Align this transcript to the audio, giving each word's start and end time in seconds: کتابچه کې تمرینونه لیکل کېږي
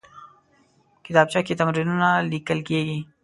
کتابچه 1.05 1.39
کې 1.45 1.53
تمرینونه 1.59 2.07
لیکل 2.31 2.59
کېږي 2.69 2.99